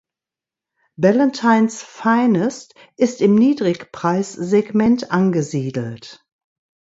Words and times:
Ballantine’s 0.97 1.83
Finest 1.83 2.73
ist 2.97 3.21
im 3.21 3.35
Niedrigpreissegment 3.35 5.11
angesiedelt. 5.11 6.25